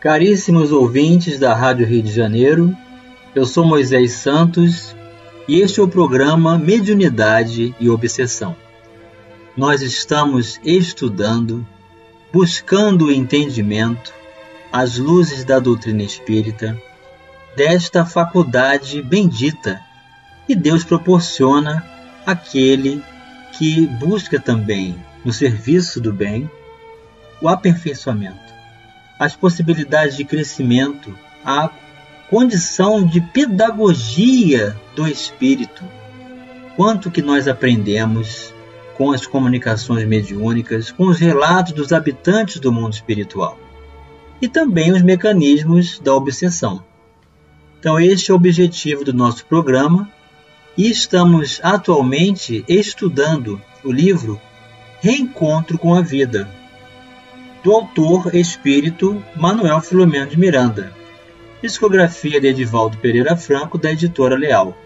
[0.00, 2.74] Caríssimos ouvintes da Rádio Rio de Janeiro,
[3.34, 4.96] eu sou Moisés Santos
[5.46, 8.56] e este é o programa Mediunidade e Obsessão.
[9.54, 11.66] Nós estamos estudando,
[12.32, 14.10] buscando o entendimento,
[14.72, 16.80] as luzes da doutrina espírita,
[17.54, 19.82] desta faculdade bendita
[20.46, 21.84] que Deus proporciona
[22.24, 23.04] àquele
[23.58, 26.50] que busca também, no serviço do bem,
[27.42, 28.59] o aperfeiçoamento
[29.20, 31.68] as possibilidades de crescimento, a
[32.30, 35.84] condição de pedagogia do espírito.
[36.74, 38.54] Quanto que nós aprendemos
[38.96, 43.58] com as comunicações mediúnicas, com os relatos dos habitantes do mundo espiritual
[44.40, 46.82] e também os mecanismos da obsessão.
[47.78, 50.10] Então, este é o objetivo do nosso programa
[50.78, 54.40] e estamos atualmente estudando o livro
[55.02, 56.48] Reencontro com a Vida,
[57.62, 60.92] do autor espírito Manuel Filomeno de Miranda,
[61.62, 64.76] discografia de Edivaldo Pereira Franco, da editora Leal.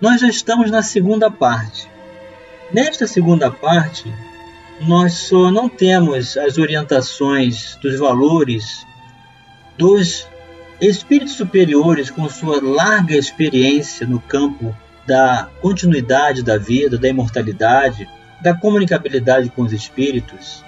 [0.00, 1.88] Nós já estamos na segunda parte.
[2.72, 4.12] Nesta segunda parte,
[4.80, 8.86] nós só não temos as orientações dos valores
[9.78, 10.26] dos
[10.80, 18.08] espíritos superiores com sua larga experiência no campo da continuidade da vida, da imortalidade,
[18.42, 20.64] da comunicabilidade com os espíritos,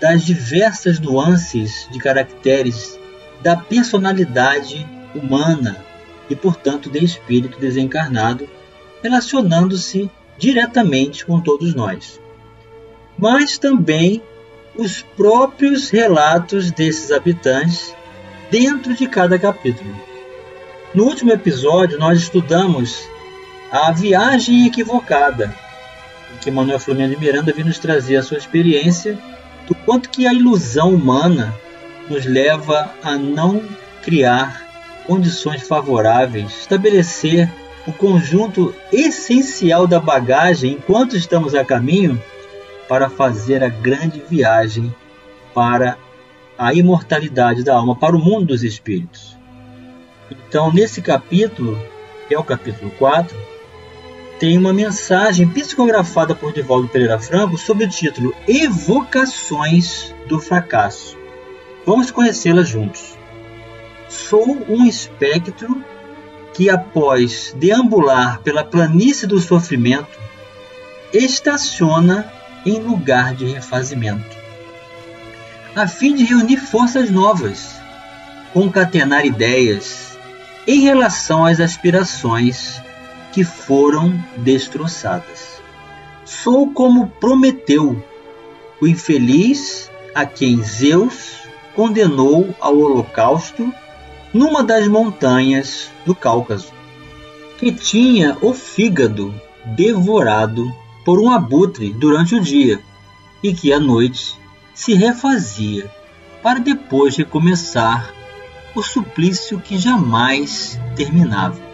[0.00, 2.98] das diversas nuances de caracteres
[3.42, 5.84] da personalidade humana
[6.28, 8.48] e, portanto, de espírito desencarnado,
[9.02, 12.20] relacionando-se diretamente com todos nós.
[13.18, 14.22] Mas também
[14.76, 17.94] os próprios relatos desses habitantes
[18.50, 19.94] dentro de cada capítulo.
[20.94, 23.08] No último episódio, nós estudamos
[23.70, 25.54] a viagem equivocada,
[26.40, 29.18] que Manuel Flamengo Miranda vem nos trazer a sua experiência
[29.68, 31.54] do quanto que a ilusão humana
[32.08, 33.62] nos leva a não
[34.02, 34.66] criar
[35.06, 37.50] condições favoráveis, estabelecer
[37.86, 42.20] o conjunto essencial da bagagem enquanto estamos a caminho
[42.88, 44.94] para fazer a grande viagem
[45.54, 45.98] para
[46.56, 49.36] a imortalidade da alma, para o mundo dos espíritos.
[50.30, 51.78] Então, nesse capítulo,
[52.26, 53.36] que é o capítulo 4,
[54.38, 61.16] tem uma mensagem psicografada por Divaldo Pereira Franco sob o título Evocações do Fracasso.
[61.84, 63.18] Vamos conhecê-la juntos.
[64.08, 65.82] Sou um espectro
[66.54, 70.18] que, após deambular pela planície do sofrimento,
[71.12, 72.32] estaciona
[72.64, 74.36] em lugar de refazimento,
[75.74, 77.74] a fim de reunir forças novas,
[78.52, 80.18] concatenar ideias
[80.66, 82.82] em relação às aspirações
[83.32, 85.60] que foram destroçadas.
[86.24, 88.02] Sou como Prometeu,
[88.80, 91.38] o infeliz a quem Zeus
[91.74, 93.72] condenou ao holocausto
[94.32, 96.72] numa das montanhas do Cáucaso,
[97.58, 99.34] que tinha o fígado
[99.64, 100.72] devorado
[101.04, 102.80] por um abutre durante o dia
[103.42, 104.36] e que à noite
[104.74, 105.90] se refazia
[106.42, 108.12] para depois recomeçar
[108.74, 111.67] o suplício que jamais terminava.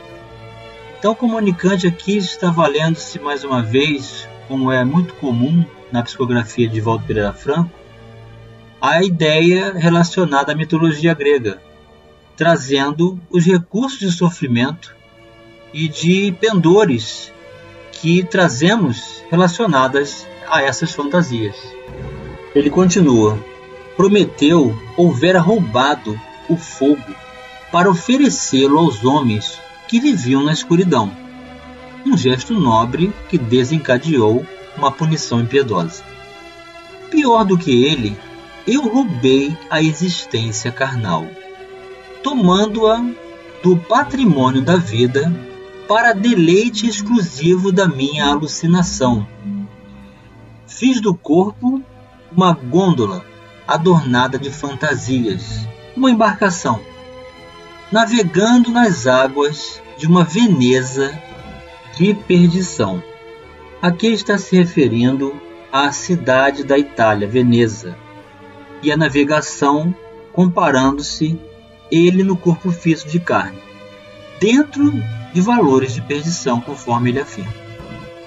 [1.05, 6.81] Então, comunicante aqui está valendo-se mais uma vez, como é muito comum na psicografia de
[6.81, 7.71] Walter Pereira Franco,
[8.81, 11.61] a ideia relacionada à mitologia grega,
[12.39, 14.97] trazendo os recursos de sofrimento
[15.75, 17.31] e de pendores
[17.93, 21.57] que trazemos relacionadas a essas fantasias.
[22.55, 23.39] Ele continua:
[23.95, 27.15] Prometeu houvera roubado o fogo
[27.71, 31.11] para oferecê-lo aos homens que viviam na escuridão.
[32.05, 34.45] Um gesto nobre que desencadeou
[34.77, 36.03] uma punição impiedosa.
[37.11, 38.17] Pior do que ele,
[38.67, 41.27] eu roubei a existência carnal,
[42.23, 43.05] tomando-a
[43.63, 45.33] do patrimônio da vida
[45.87, 49.27] para deleite exclusivo da minha alucinação.
[50.67, 51.83] Fiz do corpo
[52.33, 53.25] uma gôndola
[53.67, 55.67] adornada de fantasias,
[55.97, 56.94] uma embarcação
[57.93, 61.17] navegando nas águas de uma Veneza
[61.97, 63.03] de perdição.
[63.81, 65.41] Aqui está se referindo
[65.71, 67.97] à cidade da Itália, Veneza,
[68.83, 69.95] e a navegação
[70.33, 71.39] comparando-se
[71.91, 73.59] ele no corpo físico de carne,
[74.41, 74.93] dentro
[75.33, 77.53] de valores de perdição, conforme ele afirma.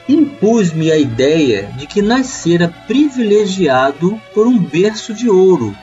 [0.07, 5.75] Impus-me a ideia de que nascera privilegiado por um berço de ouro,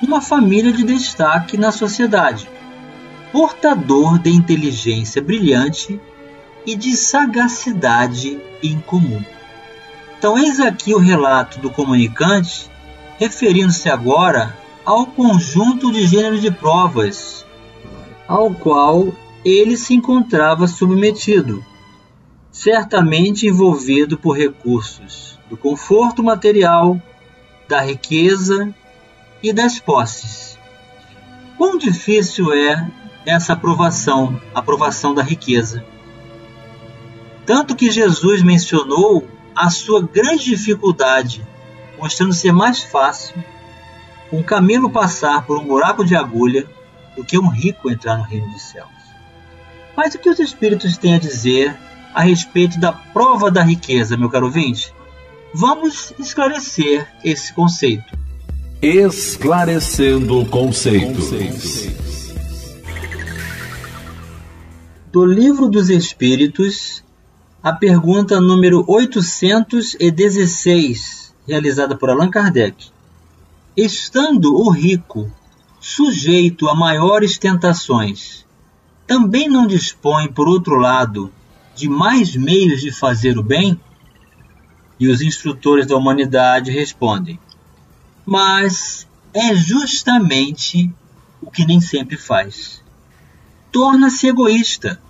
[0.00, 2.48] uma família de destaque na sociedade,
[3.32, 5.98] portador de inteligência brilhante
[6.66, 9.24] e de sagacidade incomum.
[10.18, 12.70] Então, eis aqui o relato do comunicante,
[13.18, 17.44] referindo-se agora ao conjunto de gêneros de provas
[18.28, 19.12] ao qual
[19.44, 21.64] ele se encontrava submetido,
[22.50, 27.00] certamente envolvido por recursos do conforto material,
[27.68, 28.72] da riqueza
[29.42, 30.58] e das posses.
[31.56, 32.88] Quão difícil é
[33.24, 35.84] essa aprovação, aprovação da riqueza.
[37.46, 41.44] Tanto que Jesus mencionou a sua grande dificuldade,
[41.98, 43.42] mostrando ser mais fácil
[44.32, 46.66] um camelo passar por um buraco de agulha
[47.16, 48.88] do que um rico entrar no reino dos céus.
[49.96, 51.76] Mas o que os Espíritos têm a dizer
[52.14, 54.92] a respeito da prova da riqueza, meu caro ouvinte?
[55.54, 58.16] Vamos esclarecer esse conceito.
[58.80, 62.11] Esclarecendo conceitos.
[65.12, 67.04] Do Livro dos Espíritos,
[67.62, 72.88] a pergunta número 816, realizada por Allan Kardec.
[73.76, 75.30] Estando o rico
[75.78, 78.46] sujeito a maiores tentações,
[79.06, 81.30] também não dispõe, por outro lado,
[81.74, 83.78] de mais meios de fazer o bem?
[84.98, 87.38] E os instrutores da humanidade respondem:
[88.24, 90.90] Mas é justamente
[91.42, 92.81] o que nem sempre faz.
[93.72, 95.00] Torna-se egoísta,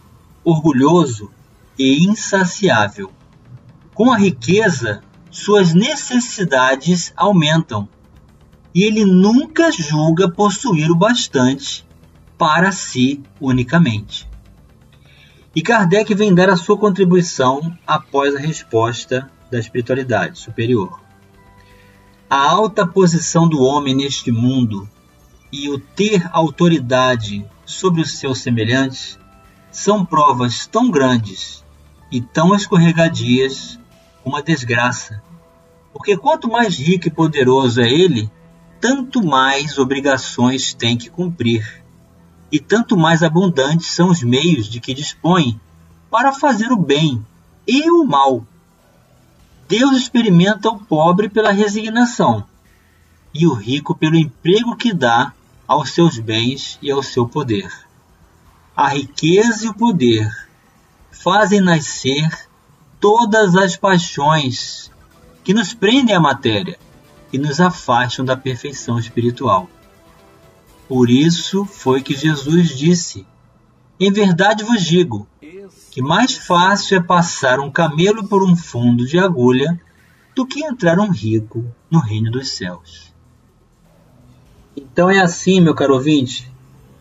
[0.44, 1.30] orgulhoso
[1.76, 3.10] e insaciável.
[3.92, 7.88] Com a riqueza, suas necessidades aumentam
[8.74, 11.84] e ele nunca julga possuir o bastante
[12.38, 14.28] para si unicamente.
[15.54, 21.00] E Kardec vem dar a sua contribuição após a resposta da espiritualidade superior.
[22.30, 24.88] A alta posição do homem neste mundo
[25.52, 29.18] e o ter autoridade sobre os seus semelhantes
[29.70, 31.64] são provas tão grandes
[32.10, 33.78] e tão escorregadias
[34.22, 35.22] como a desgraça.
[35.92, 38.30] Porque quanto mais rico e poderoso é ele,
[38.80, 41.82] tanto mais obrigações tem que cumprir,
[42.50, 45.58] e tanto mais abundantes são os meios de que dispõe
[46.10, 47.24] para fazer o bem
[47.66, 48.44] e o mal.
[49.68, 52.44] Deus experimenta o pobre pela resignação
[53.32, 55.32] e o rico pelo emprego que dá
[55.66, 57.70] aos seus bens e ao seu poder.
[58.76, 60.30] A riqueza e o poder
[61.10, 62.28] fazem nascer
[63.00, 64.90] todas as paixões
[65.44, 66.78] que nos prendem à matéria
[67.32, 69.68] e nos afastam da perfeição espiritual.
[70.88, 73.26] Por isso foi que Jesus disse:
[73.98, 75.26] Em verdade vos digo
[75.90, 79.80] que mais fácil é passar um camelo por um fundo de agulha
[80.34, 83.11] do que entrar um rico no reino dos céus.
[84.76, 86.50] Então é assim, meu caro ouvinte,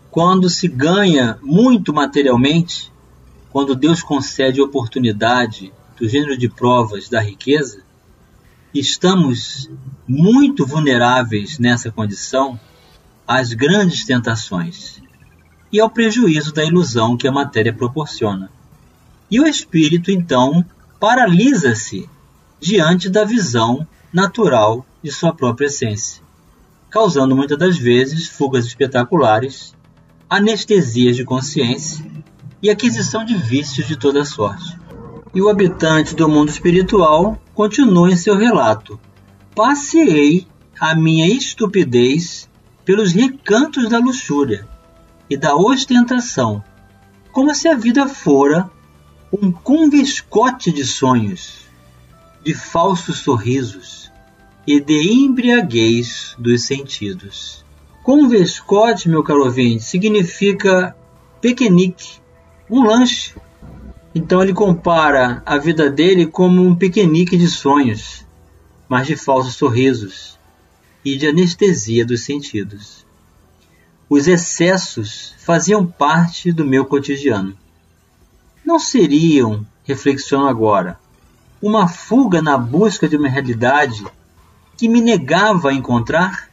[0.09, 2.91] quando se ganha muito materialmente,
[3.49, 7.83] quando Deus concede oportunidade do gênero de provas da riqueza,
[8.73, 9.69] estamos
[10.07, 12.59] muito vulneráveis nessa condição
[13.27, 15.01] às grandes tentações
[15.71, 18.49] e ao prejuízo da ilusão que a matéria proporciona.
[19.29, 20.65] E o espírito, então,
[20.99, 22.09] paralisa-se
[22.59, 26.21] diante da visão natural de sua própria essência,
[26.91, 29.73] causando muitas das vezes fugas espetaculares,
[30.29, 32.05] anestesias de consciência
[32.61, 34.77] e aquisição de vícios de toda sorte.
[35.33, 38.99] E o habitante do mundo espiritual continua em seu relato.
[39.55, 40.45] Passeei
[40.77, 42.49] a minha estupidez
[42.83, 44.67] pelos recantos da luxúria
[45.29, 46.61] e da ostentação,
[47.31, 48.69] como se a vida fora
[49.31, 51.61] um conviscote de sonhos,
[52.43, 54.00] de falsos sorrisos
[54.65, 57.65] e de embriaguez dos sentidos.
[58.03, 60.95] Conviscote, meu caro ouvinte, significa
[61.39, 62.19] pequenique,
[62.69, 63.33] um lanche
[64.13, 68.25] então ele compara a vida dele como um piquenique de sonhos,
[68.87, 70.37] mas de falsos sorrisos
[71.03, 73.05] e de anestesia dos sentidos.
[74.09, 77.57] Os excessos faziam parte do meu cotidiano.
[78.65, 80.99] Não seriam, reflexiono agora,
[81.61, 84.05] uma fuga na busca de uma realidade
[84.81, 86.49] que me negava a encontrar?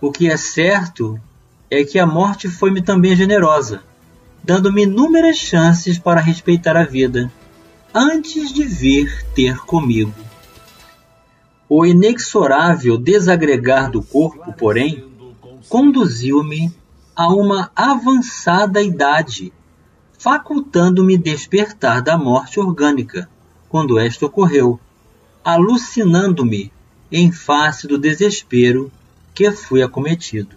[0.00, 1.20] O que é certo
[1.70, 3.82] é que a morte foi-me também generosa
[4.42, 7.30] dando-me inúmeras chances para respeitar a vida,
[7.92, 10.14] antes de vir ter comigo.
[11.68, 15.04] O inexorável desagregar do corpo, porém,
[15.68, 16.72] conduziu-me
[17.14, 19.52] a uma avançada idade,
[20.18, 23.28] facultando-me despertar da morte orgânica,
[23.68, 24.80] quando esta ocorreu,
[25.44, 26.72] alucinando-me
[27.10, 28.90] em face do desespero
[29.34, 30.56] que fui acometido.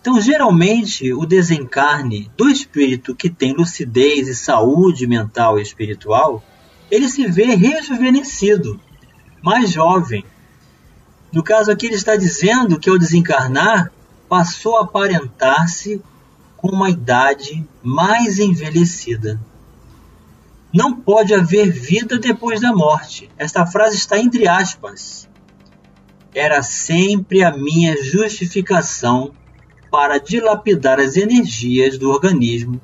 [0.00, 6.44] Então, geralmente, o desencarne do espírito que tem lucidez e saúde mental e espiritual,
[6.90, 8.78] ele se vê rejuvenescido,
[9.42, 10.24] mais jovem.
[11.32, 13.90] No caso aqui, ele está dizendo que ao desencarnar,
[14.28, 16.02] passou a aparentar-se
[16.56, 19.40] com uma idade mais envelhecida.
[20.72, 23.30] Não pode haver vida depois da morte.
[23.38, 25.28] Esta frase está entre aspas.
[26.34, 29.32] Era sempre a minha justificação
[29.90, 32.80] para dilapidar as energias do organismo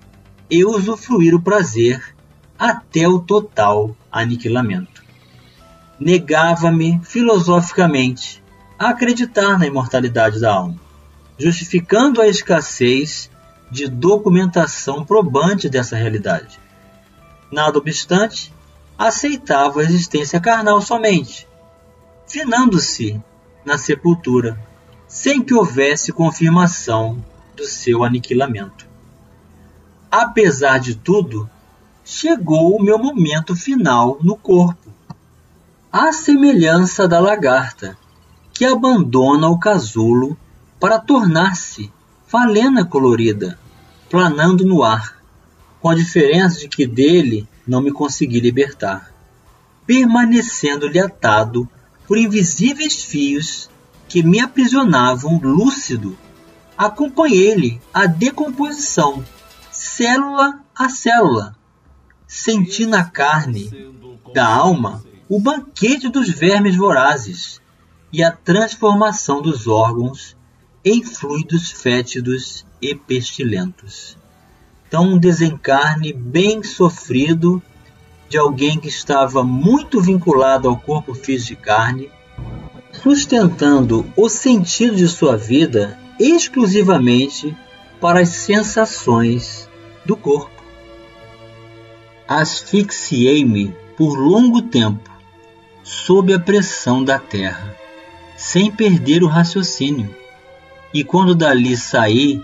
[0.48, 2.14] e usufruir o prazer
[2.56, 5.02] até o total aniquilamento.
[5.98, 8.40] Negava-me filosoficamente
[8.78, 10.78] a acreditar na imortalidade da alma,
[11.36, 13.28] justificando a escassez
[13.70, 16.60] de documentação probante dessa realidade.
[17.50, 18.52] Nada obstante,
[18.96, 21.48] aceitava a existência carnal somente,
[22.28, 23.20] finando-se
[23.64, 24.58] na sepultura
[25.10, 27.22] sem que houvesse confirmação
[27.56, 28.86] do seu aniquilamento.
[30.08, 31.50] Apesar de tudo,
[32.04, 34.88] chegou o meu momento final no corpo.
[35.92, 37.98] À semelhança da lagarta,
[38.52, 40.38] que abandona o casulo
[40.78, 41.92] para tornar-se
[42.28, 43.58] falena colorida,
[44.08, 45.16] planando no ar,
[45.80, 49.12] com a diferença de que dele não me consegui libertar,
[49.86, 51.68] permanecendo-lhe atado
[52.10, 53.70] por invisíveis fios
[54.08, 56.18] que me aprisionavam lúcido,
[56.76, 59.24] acompanhei-lhe a decomposição,
[59.70, 61.54] célula a célula.
[62.26, 63.70] Senti na carne
[64.34, 67.60] da alma o banquete dos vermes vorazes
[68.12, 70.36] e a transformação dos órgãos
[70.84, 74.18] em fluidos fétidos e pestilentos.
[74.88, 77.62] Então, um desencarne bem sofrido
[78.30, 82.10] de alguém que estava muito vinculado ao corpo físico de carne
[82.92, 87.56] sustentando o sentido de sua vida exclusivamente
[88.00, 89.68] para as sensações
[90.04, 90.62] do corpo.
[92.28, 95.10] Asfixiei-me por longo tempo
[95.82, 97.74] sob a pressão da terra,
[98.36, 100.14] sem perder o raciocínio.
[100.94, 102.40] E quando dali saí,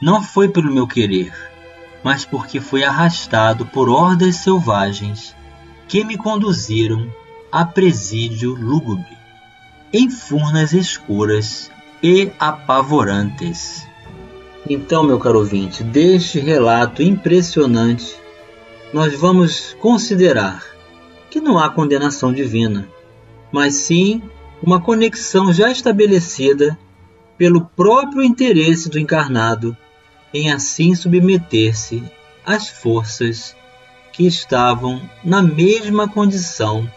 [0.00, 1.32] não foi pelo meu querer,
[2.04, 5.34] mas porque fui arrastado por hordas selvagens
[5.88, 7.10] que me conduziram
[7.50, 9.16] a presídio lúgubre
[9.90, 11.70] em furnas escuras
[12.02, 13.86] e apavorantes.
[14.68, 18.14] Então, meu caro ouvinte, deste relato impressionante,
[18.92, 20.62] nós vamos considerar
[21.30, 22.88] que não há condenação divina,
[23.50, 24.22] mas sim
[24.62, 26.78] uma conexão já estabelecida
[27.38, 29.76] pelo próprio interesse do encarnado
[30.34, 32.02] em assim submeter-se
[32.44, 33.56] às forças
[34.12, 36.90] que estavam na mesma condição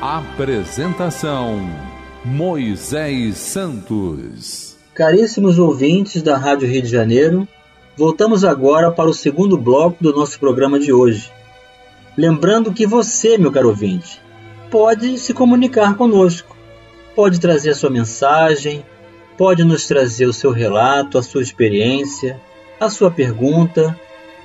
[0.01, 1.60] Apresentação
[2.24, 4.77] Moisés Santos.
[4.94, 7.48] Caríssimos ouvintes da Rádio Rio de Janeiro,
[7.98, 11.32] voltamos agora para o segundo bloco do nosso programa de hoje.
[12.16, 14.22] Lembrando que você, meu caro ouvinte,
[14.72, 16.56] pode se comunicar conosco,
[17.16, 18.84] pode trazer a sua mensagem
[19.38, 22.42] pode nos trazer o seu relato, a sua experiência,
[22.80, 23.98] a sua pergunta,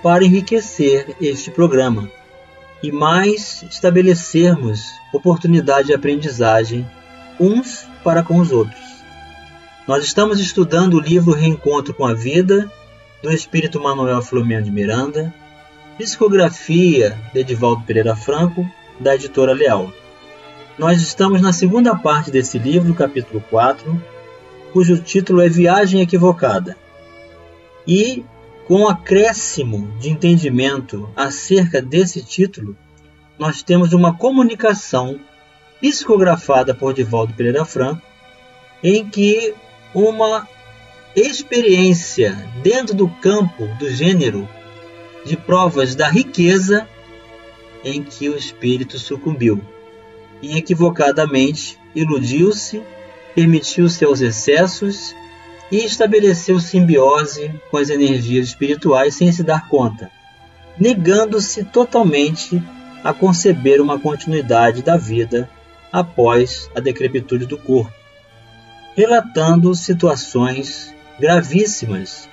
[0.02, 2.10] para enriquecer este programa
[2.82, 6.86] e mais estabelecermos oportunidade de aprendizagem
[7.40, 8.82] uns para com os outros.
[9.86, 12.70] Nós estamos estudando o livro Reencontro com a Vida,
[13.22, 15.32] do espírito Manuel Filomeno de Miranda,
[15.96, 19.92] psicografia de Edivaldo Pereira Franco, da editora Leal.
[20.76, 24.02] Nós estamos na segunda parte desse livro, capítulo 4,
[24.72, 26.76] cujo título é Viagem Equivocada.
[27.86, 28.24] E,
[28.66, 32.76] com um acréscimo de entendimento acerca desse título,
[33.38, 35.20] nós temos uma comunicação
[35.80, 38.02] psicografada por Divaldo Pereira Franco,
[38.82, 39.54] em que
[39.94, 40.48] uma
[41.14, 44.48] experiência dentro do campo do gênero
[45.24, 46.88] de provas da riqueza
[47.84, 49.60] em que o espírito sucumbiu.
[50.40, 52.82] E equivocadamente iludiu-se,
[53.34, 55.14] permitiu seus excessos
[55.70, 60.10] e estabeleceu simbiose com as energias espirituais sem se dar conta,
[60.78, 62.62] negando-se totalmente
[63.04, 65.48] a conceber uma continuidade da vida
[65.92, 67.92] após a decrepitude do corpo,
[68.94, 72.28] relatando situações gravíssimas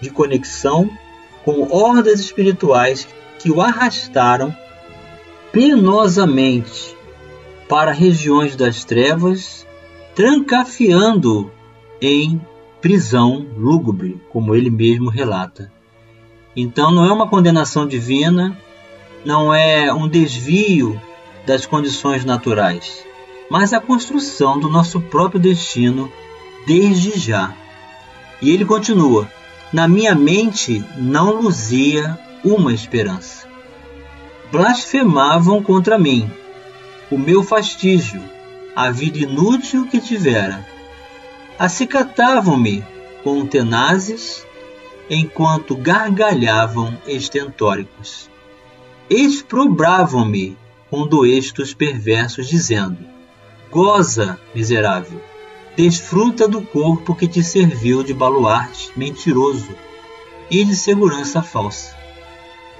[0.00, 0.90] de conexão
[1.44, 3.06] com hordas espirituais
[3.38, 4.54] que o arrastaram
[5.52, 6.96] penosamente
[7.68, 9.66] para regiões das trevas,
[10.14, 11.50] trancafiando
[12.00, 12.40] em
[12.80, 15.72] prisão lúgubre, como ele mesmo relata.
[16.56, 18.58] Então não é uma condenação divina,
[19.24, 21.00] não é um desvio
[21.46, 23.04] das condições naturais,
[23.50, 26.10] mas a construção do nosso próprio destino
[26.66, 27.54] desde já.
[28.40, 29.30] E ele continua:
[29.72, 33.48] Na minha mente não luzia uma esperança.
[34.50, 36.30] Blasfemavam contra mim,
[37.10, 38.22] o meu fastígio,
[38.74, 40.66] a vida inútil que tivera.
[41.58, 42.84] Acicatavam-me
[43.22, 44.46] com tenazes,
[45.08, 48.30] enquanto gargalhavam estentóricos.
[49.08, 50.56] Exprobravam-me
[50.88, 52.98] com doestos perversos, dizendo:
[53.70, 55.20] Goza, miserável,
[55.80, 59.74] desfruta do corpo que te serviu de baluarte mentiroso
[60.50, 61.96] e de segurança falsa.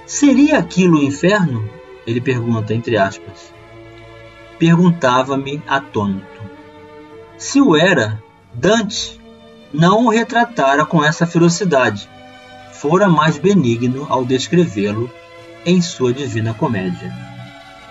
[0.05, 1.67] Seria aquilo o inferno?
[2.05, 3.51] Ele pergunta entre aspas.
[4.59, 6.41] Perguntava-me atônito.
[7.37, 8.21] Se o era,
[8.53, 9.19] Dante
[9.73, 12.07] não o retratara com essa ferocidade.
[12.71, 15.09] Fora mais benigno ao descrevê-lo
[15.65, 17.11] em sua Divina Comédia.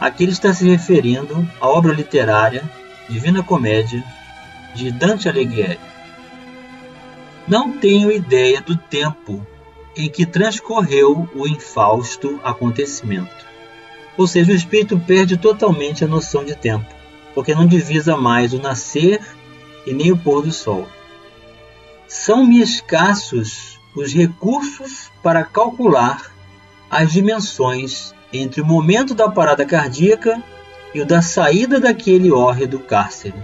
[0.01, 2.63] Aqui ele está se referindo à obra literária
[3.09, 4.05] Divina Comédia
[4.75, 5.81] de Dante Alighieri.
[7.47, 9.45] Não tenho ideia do tempo
[9.97, 13.47] em que transcorreu o infausto acontecimento.
[14.17, 16.87] Ou seja, o espírito perde totalmente a noção de tempo,
[17.35, 19.21] porque não divisa mais o nascer
[19.87, 20.87] e nem o pôr do sol.
[22.07, 26.33] São-me escassos os recursos para calcular
[26.91, 30.43] as dimensões entre o momento da parada cardíaca
[30.95, 33.35] e o da saída daquele hórrido cárcere.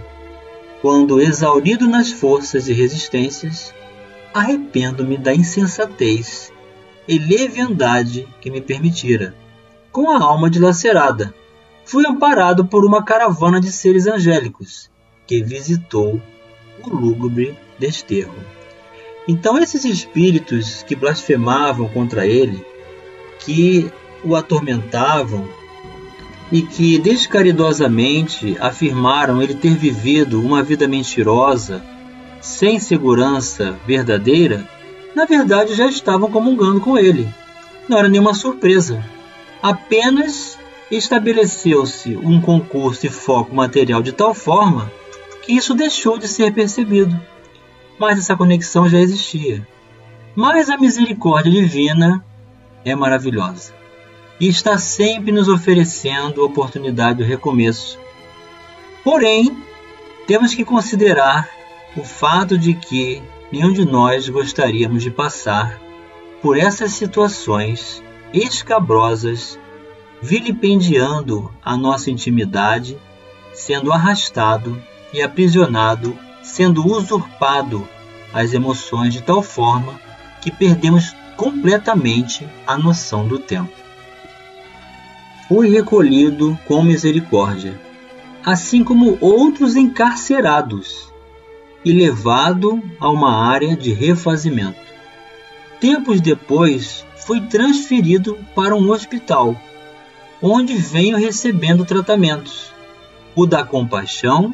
[0.87, 3.75] Quando, exaurido nas forças e resistências,
[4.33, 6.49] arrependo-me da insensatez
[7.05, 9.35] e leviandade que me permitira.
[9.91, 11.35] Com a alma dilacerada,
[11.83, 14.89] fui amparado por uma caravana de seres angélicos
[15.27, 16.21] que visitou
[16.81, 18.39] o lúgubre desterro.
[19.27, 22.65] Então, esses espíritos que blasfemavam contra ele,
[23.39, 23.91] que
[24.23, 25.49] o atormentavam
[26.51, 31.83] e que descaridosamente afirmaram ele ter vivido uma vida mentirosa,
[32.41, 34.67] sem segurança verdadeira,
[35.15, 37.27] na verdade já estavam comungando com ele.
[37.87, 39.03] Não era nenhuma surpresa.
[39.61, 40.57] Apenas
[40.89, 44.91] estabeleceu-se um concurso e foco material de tal forma
[45.43, 47.19] que isso deixou de ser percebido.
[47.99, 49.67] Mas essa conexão já existia.
[50.35, 52.23] Mas a misericórdia divina
[52.85, 53.76] é maravilhosa
[54.39, 57.97] e está sempre nos oferecendo oportunidade do recomeço.
[59.03, 59.57] Porém,
[60.27, 61.49] temos que considerar
[61.95, 63.21] o fato de que
[63.51, 65.79] nenhum de nós gostaríamos de passar
[66.41, 69.57] por essas situações escabrosas,
[70.21, 72.97] vilipendiando a nossa intimidade,
[73.53, 74.79] sendo arrastado
[75.13, 77.87] e aprisionado, sendo usurpado
[78.33, 79.99] as emoções de tal forma
[80.41, 83.86] que perdemos completamente a noção do tempo
[85.47, 87.79] fui recolhido com misericórdia,
[88.45, 91.07] assim como outros encarcerados,
[91.85, 94.79] e levado a uma área de refazimento.
[95.79, 99.55] Tempos depois, fui transferido para um hospital,
[100.41, 102.73] onde venho recebendo tratamentos,
[103.33, 104.53] o da compaixão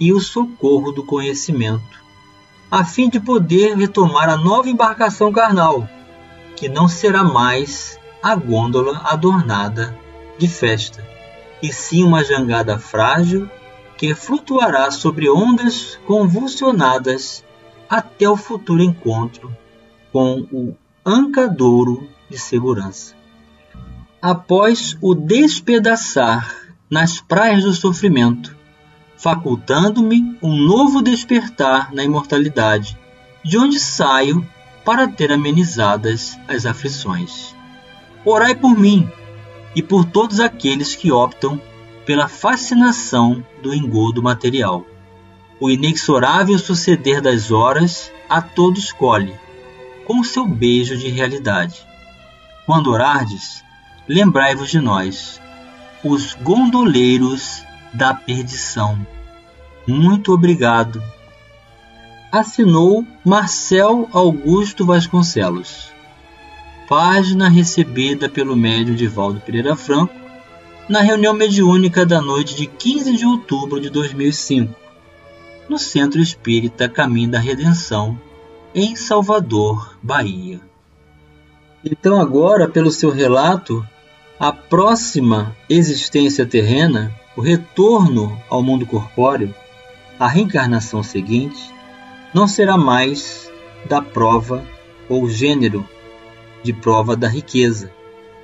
[0.00, 2.02] e o socorro do conhecimento,
[2.68, 5.88] a fim de poder retomar a nova embarcação carnal,
[6.56, 9.96] que não será mais a gôndola adornada
[10.38, 11.04] de festa,
[11.62, 13.50] e sim uma jangada frágil
[13.96, 17.44] que flutuará sobre ondas convulsionadas
[17.90, 19.54] até o futuro encontro
[20.12, 20.74] com o
[21.04, 23.14] ancadouro de segurança.
[24.22, 28.56] Após o despedaçar nas praias do sofrimento,
[29.16, 32.96] facultando-me um novo despertar na imortalidade,
[33.44, 34.46] de onde saio
[34.84, 37.54] para ter amenizadas as aflições.
[38.24, 39.10] Orai por mim
[39.74, 41.60] e por todos aqueles que optam
[42.04, 44.86] pela fascinação do engodo material.
[45.60, 49.34] O inexorável suceder das horas a todos colhe,
[50.06, 51.86] com seu beijo de realidade.
[52.64, 53.62] Quando orardes,
[54.08, 55.40] lembrai-vos de nós,
[56.02, 59.06] os gondoleiros da perdição.
[59.86, 61.02] Muito obrigado.
[62.30, 65.97] Assinou Marcel Augusto Vasconcelos.
[66.88, 70.14] Página recebida pelo médium Divaldo Pereira Franco
[70.88, 74.74] na reunião mediúnica da noite de 15 de outubro de 2005,
[75.68, 78.18] no Centro Espírita Caminho da Redenção,
[78.74, 80.62] em Salvador, Bahia.
[81.84, 83.86] Então, agora, pelo seu relato,
[84.40, 89.54] a próxima existência terrena, o retorno ao mundo corpóreo,
[90.18, 91.70] a reencarnação seguinte,
[92.32, 93.52] não será mais
[93.86, 94.64] da prova
[95.06, 95.86] ou gênero
[96.62, 97.92] de prova da riqueza,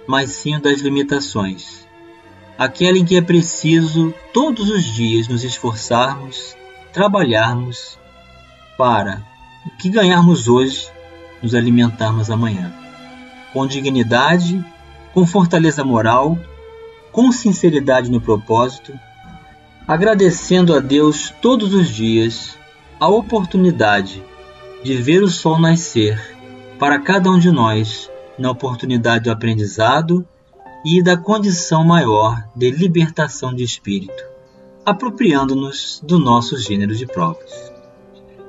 [0.07, 1.87] mas sim das limitações.
[2.57, 6.57] Aquela em que é preciso todos os dias nos esforçarmos,
[6.93, 7.99] trabalharmos
[8.79, 9.23] para
[9.67, 10.89] o que ganharmos hoje,
[11.43, 12.73] nos alimentarmos amanhã.
[13.53, 14.65] Com dignidade
[15.15, 16.37] com fortaleza moral,
[17.13, 18.93] com sinceridade no propósito,
[19.87, 22.59] agradecendo a Deus todos os dias
[22.99, 24.21] a oportunidade
[24.83, 26.34] de ver o sol nascer
[26.85, 30.23] para cada um de nós na oportunidade do aprendizado
[30.85, 34.23] e da condição maior de libertação de espírito,
[34.85, 37.73] apropriando-nos do nosso gênero de provas.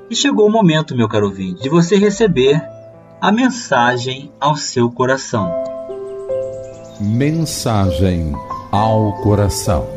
[0.10, 2.62] E chegou o momento, meu caro ouvinte, de você receber
[3.21, 5.50] a mensagem ao seu coração.
[7.00, 8.34] Mensagem
[8.69, 9.88] ao Coração.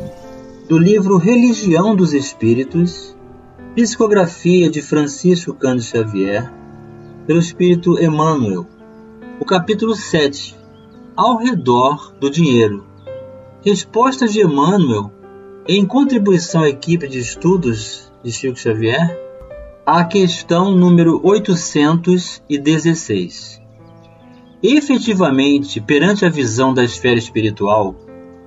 [0.69, 3.13] Do livro Religião dos Espíritos,
[3.75, 6.58] psicografia de Francisco Cândido Xavier,
[7.29, 8.65] pelo Espírito Emmanuel,
[9.39, 10.57] o capítulo 7,
[11.15, 12.87] Ao redor do dinheiro.
[13.63, 15.11] Respostas de Emmanuel,
[15.67, 19.15] em contribuição à equipe de estudos de Chico Xavier,
[19.85, 23.61] à questão número 816.
[24.63, 27.93] Efetivamente, perante a visão da esfera espiritual,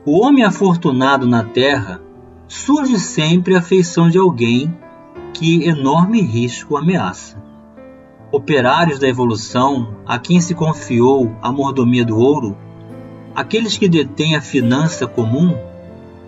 [0.04, 2.02] o homem afortunado na Terra
[2.48, 4.76] surge sempre a feição de alguém
[5.32, 7.40] que enorme risco ameaça.
[8.32, 12.56] Operários da evolução, a quem se confiou a mordomia do ouro,
[13.34, 15.56] aqueles que detêm a finança comum,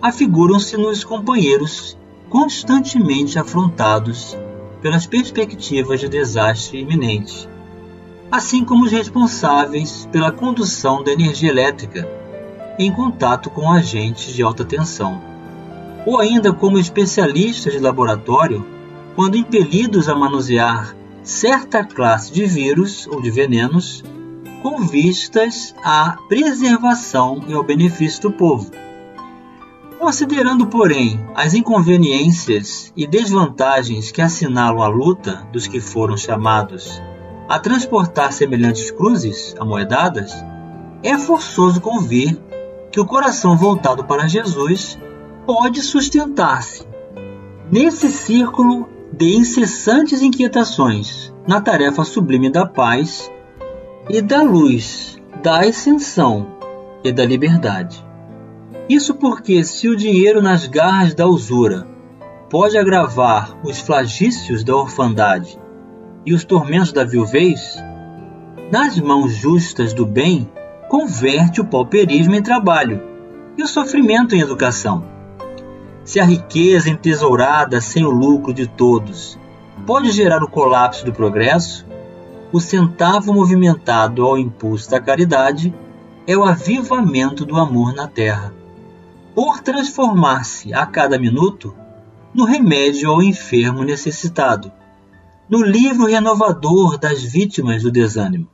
[0.01, 1.97] afiguram-se nos companheiros
[2.29, 4.37] constantemente afrontados
[4.81, 7.49] pelas perspectivas de desastre iminente
[8.31, 12.07] assim como os responsáveis pela condução da energia elétrica
[12.77, 15.21] em contato com agentes de alta tensão,
[16.05, 18.65] ou ainda como especialistas de laboratório
[19.15, 20.93] quando impelidos a manusear
[21.25, 24.03] certa classe de vírus ou de venenos
[24.61, 28.71] com vistas à preservação e ao benefício do povo.
[29.99, 37.01] Considerando, porém, as inconveniências e desvantagens que assinalam a luta dos que foram chamados
[37.49, 40.31] a transportar semelhantes cruzes amoedadas,
[41.01, 42.39] é forçoso convir
[42.91, 44.97] que o coração voltado para Jesus
[45.45, 46.87] pode sustentar-se
[47.71, 53.31] nesse círculo de incessantes inquietações na tarefa sublime da paz
[54.09, 56.57] e da luz, da ascensão
[57.01, 58.05] e da liberdade.
[58.89, 61.87] Isso porque, se o dinheiro nas garras da usura
[62.49, 65.57] pode agravar os flagícios da orfandade
[66.25, 67.81] e os tormentos da viuvez,
[68.69, 70.51] nas mãos justas do bem,
[70.89, 73.01] converte o pauperismo em trabalho
[73.57, 75.14] e o sofrimento em educação.
[76.05, 79.39] Se a riqueza entesourada sem o lucro de todos
[79.87, 81.83] pode gerar o colapso do progresso,
[82.53, 85.73] o centavo movimentado ao impulso da caridade
[86.27, 88.53] é o avivamento do amor na terra,
[89.33, 91.75] por transformar-se a cada minuto
[92.31, 94.71] no remédio ao enfermo necessitado
[95.49, 98.47] no livro renovador das vítimas do desânimo,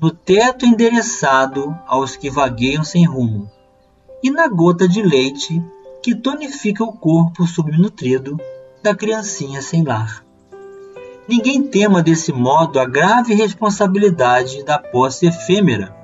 [0.00, 3.50] no teto endereçado aos que vagueiam sem rumo,
[4.22, 5.62] e na gota de leite
[6.02, 8.36] que tonifica o corpo subnutrido
[8.82, 10.24] da criancinha sem lar.
[11.28, 15.94] Ninguém tema desse modo a grave responsabilidade da posse efêmera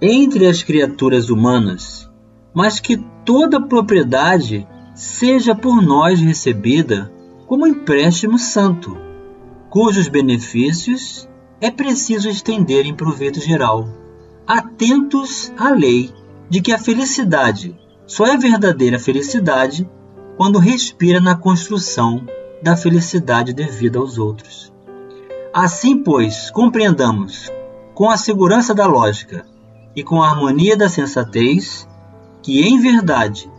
[0.00, 2.10] entre as criaturas humanas,
[2.52, 7.12] mas que toda propriedade seja por nós recebida
[7.46, 9.06] como empréstimo santo
[9.70, 11.28] cujos benefícios
[11.60, 13.88] é preciso estender em proveito geral,
[14.46, 16.10] atentos à lei
[16.48, 19.88] de que a felicidade só é verdadeira felicidade
[20.36, 22.24] quando respira na construção
[22.62, 24.72] da felicidade devida aos outros.
[25.52, 27.50] Assim, pois, compreendamos,
[27.94, 29.46] com a segurança da lógica
[29.94, 31.88] e com a harmonia da sensatez,
[32.42, 33.50] que em verdade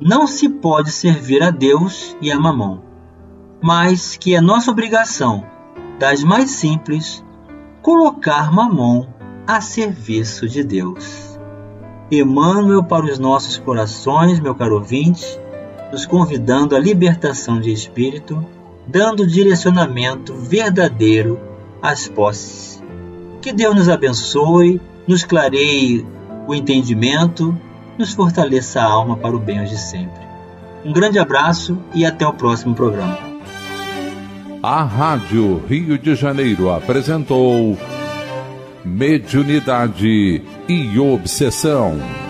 [0.00, 2.82] não se pode servir a Deus e a Mamão,
[3.60, 5.44] mas que é nossa obrigação,
[5.98, 7.24] das mais simples,
[7.82, 9.08] colocar Mamão
[9.46, 11.27] a serviço de Deus.
[12.10, 15.38] Emmanuel para os nossos corações, meu caro ouvinte,
[15.92, 18.44] nos convidando à libertação de espírito,
[18.86, 21.38] dando direcionamento verdadeiro
[21.82, 22.82] às posses.
[23.42, 26.06] Que Deus nos abençoe, nos clareie
[26.46, 27.54] o entendimento
[27.98, 30.26] nos fortaleça a alma para o bem hoje sempre.
[30.84, 33.18] Um grande abraço e até o próximo programa.
[34.62, 37.76] A Rádio Rio de Janeiro apresentou
[38.88, 42.27] Mediunidade e Obsessão.